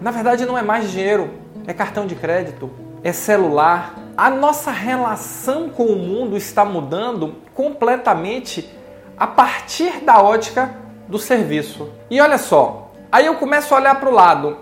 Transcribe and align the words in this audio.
na 0.00 0.10
verdade 0.10 0.44
não 0.44 0.58
é 0.58 0.62
mais 0.62 0.90
dinheiro, 0.90 1.30
é 1.66 1.72
cartão 1.72 2.06
de 2.06 2.14
crédito, 2.16 2.70
é 3.02 3.12
celular, 3.12 3.94
a 4.20 4.28
nossa 4.28 4.70
relação 4.70 5.70
com 5.70 5.84
o 5.84 5.96
mundo 5.96 6.36
está 6.36 6.62
mudando 6.62 7.36
completamente 7.54 8.68
a 9.16 9.26
partir 9.26 10.04
da 10.04 10.22
ótica 10.22 10.76
do 11.08 11.18
serviço. 11.18 11.88
E 12.10 12.20
olha 12.20 12.36
só, 12.36 12.92
aí 13.10 13.24
eu 13.24 13.36
começo 13.36 13.72
a 13.72 13.78
olhar 13.78 13.98
para 13.98 14.10
o 14.10 14.12
lado: 14.12 14.58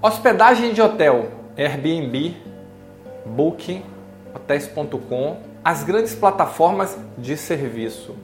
hospedagem 0.00 0.72
de 0.72 0.80
hotel, 0.80 1.32
Airbnb, 1.54 2.34
Booking, 3.26 3.82
hotéis.com, 4.34 5.36
as 5.62 5.84
grandes 5.84 6.14
plataformas 6.14 6.96
de 7.18 7.36
serviço. 7.36 8.16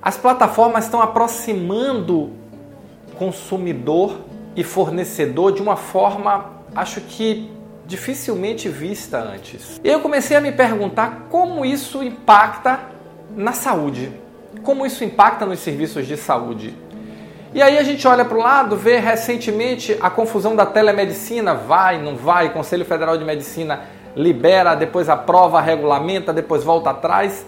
As 0.00 0.16
plataformas 0.16 0.86
estão 0.86 1.02
aproximando 1.02 2.30
consumidor 3.18 4.20
e 4.56 4.64
fornecedor 4.64 5.52
de 5.52 5.60
uma 5.60 5.76
forma, 5.76 6.46
acho 6.74 7.02
que 7.02 7.52
dificilmente 7.86 8.68
vista 8.68 9.18
antes. 9.18 9.80
E 9.82 9.88
eu 9.88 10.00
comecei 10.00 10.36
a 10.36 10.40
me 10.40 10.52
perguntar 10.52 11.26
como 11.30 11.64
isso 11.64 12.02
impacta 12.02 12.80
na 13.36 13.52
saúde, 13.52 14.12
como 14.62 14.86
isso 14.86 15.04
impacta 15.04 15.44
nos 15.44 15.60
serviços 15.60 16.06
de 16.06 16.16
saúde. 16.16 16.74
E 17.54 17.60
aí 17.60 17.76
a 17.76 17.82
gente 17.82 18.06
olha 18.08 18.24
para 18.24 18.38
o 18.38 18.40
lado, 18.40 18.76
vê 18.76 18.98
recentemente 18.98 19.96
a 20.00 20.08
confusão 20.08 20.56
da 20.56 20.64
telemedicina, 20.64 21.54
vai, 21.54 22.00
não 22.00 22.16
vai, 22.16 22.50
Conselho 22.52 22.84
Federal 22.84 23.18
de 23.18 23.24
Medicina 23.24 23.80
libera, 24.16 24.74
depois 24.74 25.08
aprova, 25.08 25.60
regulamenta, 25.60 26.32
depois 26.32 26.64
volta 26.64 26.90
atrás. 26.90 27.46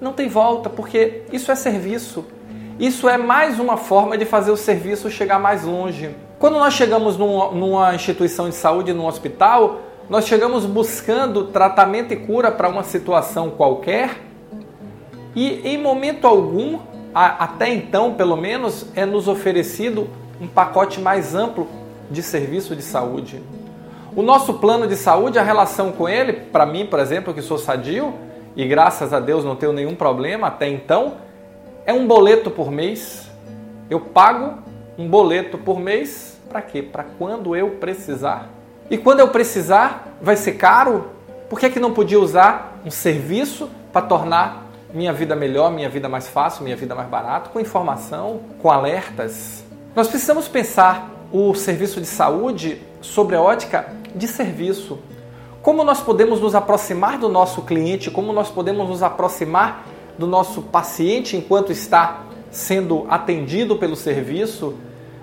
Não 0.00 0.12
tem 0.12 0.28
volta, 0.28 0.68
porque 0.68 1.22
isso 1.32 1.50
é 1.50 1.54
serviço. 1.54 2.24
Isso 2.78 3.08
é 3.08 3.16
mais 3.16 3.60
uma 3.60 3.76
forma 3.76 4.18
de 4.18 4.24
fazer 4.24 4.50
o 4.50 4.56
serviço 4.56 5.10
chegar 5.10 5.38
mais 5.38 5.62
longe. 5.64 6.14
Quando 6.44 6.58
nós 6.58 6.74
chegamos 6.74 7.16
numa 7.16 7.94
instituição 7.94 8.50
de 8.50 8.54
saúde, 8.54 8.92
num 8.92 9.06
hospital, 9.06 9.80
nós 10.10 10.26
chegamos 10.26 10.66
buscando 10.66 11.44
tratamento 11.44 12.12
e 12.12 12.18
cura 12.18 12.52
para 12.52 12.68
uma 12.68 12.82
situação 12.82 13.48
qualquer 13.48 14.20
e 15.34 15.66
em 15.66 15.78
momento 15.78 16.26
algum, 16.26 16.80
até 17.14 17.72
então 17.72 18.12
pelo 18.12 18.36
menos, 18.36 18.84
é 18.94 19.06
nos 19.06 19.26
oferecido 19.26 20.06
um 20.38 20.46
pacote 20.46 21.00
mais 21.00 21.34
amplo 21.34 21.66
de 22.10 22.22
serviço 22.22 22.76
de 22.76 22.82
saúde. 22.82 23.42
O 24.14 24.20
nosso 24.20 24.52
plano 24.52 24.86
de 24.86 24.96
saúde, 24.96 25.38
a 25.38 25.42
relação 25.42 25.92
com 25.92 26.06
ele, 26.06 26.34
para 26.34 26.66
mim, 26.66 26.84
por 26.84 26.98
exemplo, 26.98 27.32
que 27.32 27.40
sou 27.40 27.56
sadio 27.56 28.12
e 28.54 28.66
graças 28.66 29.14
a 29.14 29.18
Deus 29.18 29.46
não 29.46 29.56
tenho 29.56 29.72
nenhum 29.72 29.94
problema 29.94 30.48
até 30.48 30.68
então, 30.68 31.14
é 31.86 31.94
um 31.94 32.06
boleto 32.06 32.50
por 32.50 32.70
mês. 32.70 33.30
Eu 33.88 33.98
pago 33.98 34.62
um 34.96 35.08
boleto 35.08 35.58
por 35.58 35.78
mês 35.78 36.38
para 36.48 36.62
quê? 36.62 36.82
Para 36.82 37.04
quando 37.18 37.56
eu 37.56 37.70
precisar. 37.72 38.48
E 38.90 38.96
quando 38.96 39.20
eu 39.20 39.28
precisar, 39.28 40.16
vai 40.20 40.36
ser 40.36 40.52
caro? 40.52 41.10
Por 41.48 41.58
que, 41.58 41.66
é 41.66 41.70
que 41.70 41.80
não 41.80 41.92
podia 41.92 42.20
usar 42.20 42.80
um 42.84 42.90
serviço 42.90 43.68
para 43.92 44.02
tornar 44.02 44.66
minha 44.92 45.12
vida 45.12 45.34
melhor, 45.34 45.72
minha 45.72 45.88
vida 45.88 46.08
mais 46.08 46.28
fácil, 46.28 46.62
minha 46.62 46.76
vida 46.76 46.94
mais 46.94 47.08
barata, 47.08 47.50
com 47.50 47.58
informação, 47.58 48.40
com 48.60 48.70
alertas? 48.70 49.64
Nós 49.96 50.08
precisamos 50.08 50.48
pensar 50.48 51.10
o 51.32 51.54
serviço 51.54 52.00
de 52.00 52.06
saúde 52.06 52.80
sobre 53.00 53.36
a 53.36 53.42
ótica 53.42 53.88
de 54.14 54.28
serviço. 54.28 54.98
Como 55.62 55.82
nós 55.82 56.00
podemos 56.00 56.40
nos 56.40 56.54
aproximar 56.54 57.18
do 57.18 57.28
nosso 57.28 57.62
cliente, 57.62 58.10
como 58.10 58.32
nós 58.32 58.50
podemos 58.50 58.88
nos 58.88 59.02
aproximar 59.02 59.86
do 60.18 60.26
nosso 60.26 60.62
paciente 60.62 61.36
enquanto 61.36 61.72
está 61.72 62.22
sendo 62.54 63.04
atendido 63.08 63.76
pelo 63.76 63.96
serviço, 63.96 64.74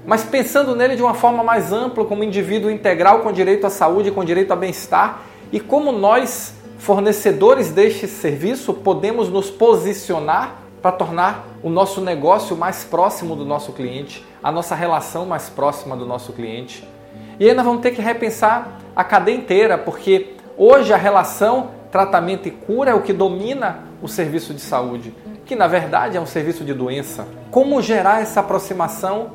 mas 0.06 0.24
pensando 0.24 0.76
nele 0.76 0.96
de 0.96 1.02
uma 1.02 1.14
forma 1.14 1.44
mais 1.44 1.72
ampla, 1.72 2.06
como 2.06 2.24
indivíduo 2.24 2.70
integral 2.70 3.20
com 3.20 3.32
direito 3.32 3.66
à 3.66 3.70
saúde, 3.70 4.12
com 4.12 4.24
direito 4.24 4.52
a 4.52 4.56
bem-estar, 4.56 5.22
e 5.52 5.60
como 5.60 5.92
nós, 5.92 6.54
fornecedores 6.78 7.72
deste 7.72 8.08
serviço, 8.08 8.74
podemos 8.74 9.30
nos 9.30 9.50
posicionar 9.50 10.58
para 10.82 10.92
tornar 10.92 11.48
o 11.64 11.70
nosso 11.70 12.02
negócio 12.02 12.58
mais 12.58 12.84
próximo 12.84 13.36
do 13.36 13.46
nosso 13.46 13.72
cliente, 13.72 14.26
a 14.44 14.52
nossa 14.52 14.76
relação 14.76 15.26
mais 15.26 15.50
próxima 15.50 15.96
do 15.96 16.06
nosso 16.06 16.34
cliente. 16.34 16.88
E 17.40 17.50
ainda 17.50 17.64
vamos 17.64 17.82
ter 17.82 17.92
que 17.92 18.02
repensar 18.02 18.80
a 18.96 19.04
cadeia 19.04 19.36
inteira, 19.36 19.78
porque 19.78 20.36
hoje 20.58 20.92
a 20.92 20.98
relação 20.98 21.70
tratamento 21.92 22.48
e 22.48 22.52
cura 22.52 22.92
é 22.92 22.94
o 22.94 23.02
que 23.02 23.14
domina 23.14 23.84
o 24.02 24.08
serviço 24.08 24.54
de 24.54 24.62
saúde, 24.62 25.14
que 25.52 25.56
na 25.58 25.68
verdade 25.68 26.16
é 26.16 26.22
um 26.22 26.26
serviço 26.26 26.64
de 26.64 26.74
doença. 26.74 27.28
Como 27.52 27.82
gerar 27.82 28.22
essa 28.22 28.40
aproximação 28.40 29.32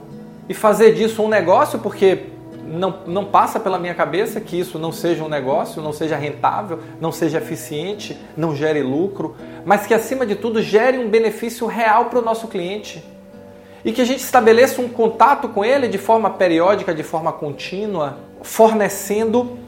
e 0.48 0.54
fazer 0.54 0.94
disso 0.94 1.22
um 1.22 1.28
negócio, 1.28 1.78
porque 1.78 2.28
não, 2.64 3.00
não 3.06 3.26
passa 3.26 3.60
pela 3.60 3.78
minha 3.78 3.94
cabeça 3.94 4.40
que 4.40 4.58
isso 4.58 4.78
não 4.78 4.90
seja 4.90 5.22
um 5.22 5.28
negócio, 5.28 5.82
não 5.82 5.92
seja 5.92 6.16
rentável, 6.16 6.80
não 7.02 7.12
seja 7.12 7.36
eficiente, 7.36 8.18
não 8.34 8.56
gere 8.56 8.82
lucro, 8.82 9.36
mas 9.62 9.86
que 9.86 9.92
acima 9.92 10.24
de 10.24 10.34
tudo 10.36 10.62
gere 10.62 10.96
um 10.96 11.10
benefício 11.10 11.66
real 11.66 12.06
para 12.06 12.18
o 12.18 12.22
nosso 12.22 12.48
cliente. 12.48 13.04
E 13.84 13.92
que 13.92 14.00
a 14.00 14.06
gente 14.06 14.20
estabeleça 14.20 14.80
um 14.80 14.88
contato 14.88 15.50
com 15.50 15.62
ele 15.62 15.86
de 15.86 15.98
forma 15.98 16.30
periódica, 16.30 16.94
de 16.94 17.02
forma 17.02 17.30
contínua, 17.30 18.16
fornecendo 18.40 19.58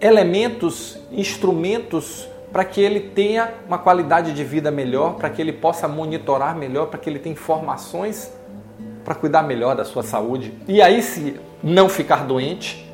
elementos, 0.00 0.96
instrumentos 1.10 2.28
para 2.52 2.64
que 2.64 2.80
ele 2.80 3.00
tenha 3.00 3.52
uma 3.66 3.78
qualidade 3.78 4.32
de 4.32 4.44
vida 4.44 4.70
melhor, 4.70 5.14
para 5.14 5.28
que 5.28 5.40
ele 5.40 5.52
possa 5.52 5.86
monitorar 5.86 6.56
melhor, 6.56 6.86
para 6.86 6.98
que 6.98 7.08
ele 7.08 7.18
tenha 7.18 7.32
informações 7.32 8.32
para 9.04 9.14
cuidar 9.14 9.42
melhor 9.42 9.74
da 9.74 9.84
sua 9.84 10.02
saúde. 10.02 10.52
E 10.66 10.80
aí, 10.80 11.02
se 11.02 11.38
não 11.62 11.88
ficar 11.88 12.24
doente, 12.24 12.88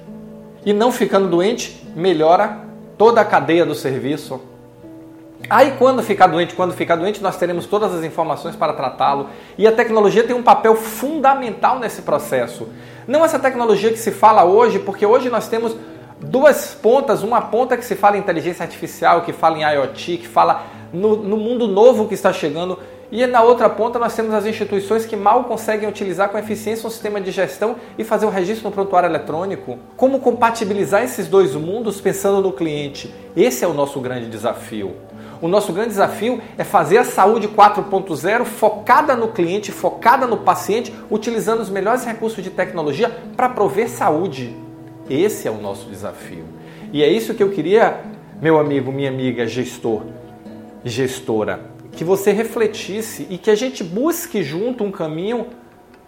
e 0.64 0.72
não 0.72 0.90
ficando 0.90 1.28
doente, 1.28 1.86
melhora 1.94 2.60
toda 2.96 3.20
a 3.20 3.24
cadeia 3.24 3.66
do 3.66 3.74
serviço. 3.74 4.40
Aí, 5.50 5.74
quando 5.78 6.02
ficar 6.02 6.26
doente, 6.26 6.54
quando 6.54 6.72
ficar 6.72 6.96
doente, 6.96 7.22
nós 7.22 7.36
teremos 7.36 7.66
todas 7.66 7.94
as 7.94 8.02
informações 8.02 8.56
para 8.56 8.72
tratá-lo. 8.72 9.28
E 9.58 9.66
a 9.66 9.72
tecnologia 9.72 10.24
tem 10.24 10.34
um 10.34 10.42
papel 10.42 10.74
fundamental 10.74 11.78
nesse 11.78 12.00
processo. 12.00 12.68
Não 13.06 13.22
essa 13.22 13.38
tecnologia 13.38 13.90
que 13.90 13.98
se 13.98 14.10
fala 14.10 14.44
hoje, 14.44 14.78
porque 14.78 15.04
hoje 15.04 15.28
nós 15.28 15.48
temos 15.48 15.76
duas 16.20 16.74
pontas, 16.74 17.22
uma 17.22 17.40
ponta 17.40 17.76
que 17.76 17.84
se 17.84 17.94
fala 17.94 18.16
em 18.16 18.20
inteligência 18.20 18.62
artificial, 18.62 19.22
que 19.22 19.32
fala 19.32 19.58
em 19.58 19.62
IoT, 19.62 20.18
que 20.18 20.28
fala 20.28 20.64
no, 20.92 21.16
no, 21.16 21.36
mundo 21.36 21.66
novo 21.66 22.06
que 22.06 22.14
está 22.14 22.32
chegando, 22.32 22.78
e 23.10 23.26
na 23.26 23.42
outra 23.42 23.68
ponta 23.68 23.98
nós 23.98 24.14
temos 24.14 24.32
as 24.34 24.46
instituições 24.46 25.04
que 25.04 25.16
mal 25.16 25.44
conseguem 25.44 25.88
utilizar 25.88 26.28
com 26.28 26.38
eficiência 26.38 26.86
um 26.86 26.90
sistema 26.90 27.20
de 27.20 27.30
gestão 27.30 27.76
e 27.98 28.04
fazer 28.04 28.26
o 28.26 28.30
registro 28.30 28.68
no 28.68 28.74
prontuário 28.74 29.08
eletrônico. 29.08 29.78
Como 29.96 30.20
compatibilizar 30.20 31.02
esses 31.02 31.28
dois 31.28 31.54
mundos 31.54 32.00
pensando 32.00 32.40
no 32.40 32.52
cliente? 32.52 33.12
Esse 33.36 33.64
é 33.64 33.68
o 33.68 33.74
nosso 33.74 34.00
grande 34.00 34.28
desafio. 34.28 34.96
O 35.40 35.48
nosso 35.48 35.72
grande 35.72 35.90
desafio 35.90 36.40
é 36.56 36.64
fazer 36.64 36.98
a 36.98 37.04
saúde 37.04 37.48
4.0 37.48 38.44
focada 38.44 39.14
no 39.14 39.28
cliente, 39.28 39.70
focada 39.70 40.26
no 40.26 40.38
paciente, 40.38 40.94
utilizando 41.10 41.60
os 41.60 41.68
melhores 41.68 42.04
recursos 42.04 42.42
de 42.42 42.50
tecnologia 42.50 43.10
para 43.36 43.48
prover 43.48 43.90
saúde. 43.90 44.63
Esse 45.08 45.46
é 45.46 45.50
o 45.50 45.60
nosso 45.60 45.88
desafio. 45.88 46.44
E 46.92 47.02
é 47.02 47.08
isso 47.08 47.34
que 47.34 47.42
eu 47.42 47.50
queria, 47.50 48.00
meu 48.40 48.58
amigo, 48.58 48.92
minha 48.92 49.10
amiga, 49.10 49.46
gestor, 49.46 50.02
gestora, 50.84 51.60
que 51.92 52.04
você 52.04 52.32
refletisse 52.32 53.26
e 53.30 53.38
que 53.38 53.50
a 53.50 53.54
gente 53.54 53.82
busque 53.84 54.42
junto 54.42 54.84
um 54.84 54.90
caminho 54.90 55.46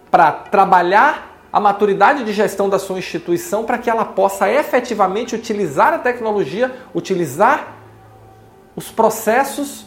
para 0.09 0.31
trabalhar 0.31 1.37
a 1.51 1.59
maturidade 1.59 2.23
de 2.23 2.33
gestão 2.33 2.69
da 2.69 2.77
sua 2.77 2.99
instituição 2.99 3.63
para 3.63 3.77
que 3.77 3.89
ela 3.89 4.05
possa 4.05 4.51
efetivamente 4.51 5.35
utilizar 5.35 5.93
a 5.93 5.99
tecnologia, 5.99 6.71
utilizar 6.93 7.77
os 8.75 8.91
processos 8.91 9.85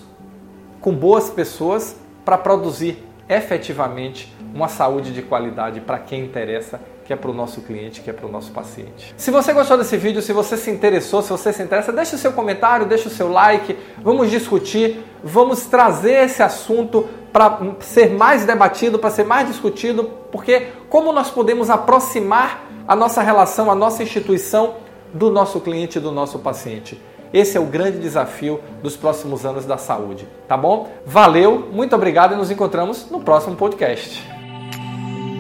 com 0.80 0.94
boas 0.94 1.30
pessoas 1.30 1.96
para 2.24 2.38
produzir 2.38 3.04
efetivamente 3.28 4.34
uma 4.54 4.68
saúde 4.68 5.12
de 5.12 5.22
qualidade 5.22 5.80
para 5.80 5.98
quem 5.98 6.24
interessa, 6.24 6.80
que 7.10 7.14
é 7.14 7.16
para 7.16 7.32
o 7.32 7.34
nosso 7.34 7.60
cliente, 7.62 8.02
que 8.02 8.08
é 8.08 8.12
para 8.12 8.24
o 8.24 8.30
nosso 8.30 8.52
paciente. 8.52 9.12
Se 9.16 9.32
você 9.32 9.52
gostou 9.52 9.76
desse 9.76 9.96
vídeo, 9.96 10.22
se 10.22 10.32
você 10.32 10.56
se 10.56 10.70
interessou, 10.70 11.20
se 11.22 11.30
você 11.30 11.52
se 11.52 11.60
interessa, 11.60 11.92
deixe 11.92 12.14
o 12.14 12.18
seu 12.18 12.30
comentário, 12.30 12.86
deixe 12.86 13.08
o 13.08 13.10
seu 13.10 13.28
like, 13.28 13.76
vamos 13.98 14.30
discutir, 14.30 15.04
vamos 15.20 15.66
trazer 15.66 16.26
esse 16.26 16.40
assunto 16.40 17.08
para 17.32 17.58
ser 17.80 18.10
mais 18.10 18.44
debatido, 18.44 18.96
para 18.96 19.10
ser 19.10 19.24
mais 19.24 19.48
discutido, 19.48 20.04
porque 20.30 20.68
como 20.88 21.12
nós 21.12 21.28
podemos 21.28 21.68
aproximar 21.68 22.64
a 22.86 22.94
nossa 22.94 23.22
relação, 23.22 23.68
a 23.68 23.74
nossa 23.74 24.04
instituição 24.04 24.76
do 25.12 25.32
nosso 25.32 25.58
cliente 25.58 25.98
do 25.98 26.12
nosso 26.12 26.38
paciente. 26.38 27.02
Esse 27.32 27.56
é 27.56 27.60
o 27.60 27.66
grande 27.66 27.98
desafio 27.98 28.60
dos 28.84 28.96
próximos 28.96 29.44
anos 29.44 29.66
da 29.66 29.78
saúde, 29.78 30.28
tá 30.46 30.56
bom? 30.56 30.88
Valeu, 31.04 31.70
muito 31.72 31.92
obrigado 31.96 32.34
e 32.34 32.36
nos 32.36 32.52
encontramos 32.52 33.10
no 33.10 33.20
próximo 33.20 33.56
podcast. 33.56 34.39